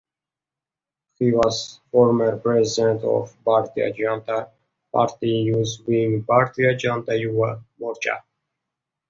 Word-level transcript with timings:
He 1.19 1.31
was 1.31 1.79
former 1.91 2.35
President 2.37 3.03
of 3.03 3.35
Bhartiya 3.45 3.93
Janta 3.95 4.49
Party 4.91 5.27
Youth 5.29 5.77
Wing 5.85 6.23
Bhartiya 6.23 6.75
Janta 6.75 7.11
Yuva 7.11 7.63
Morcha. 7.79 8.17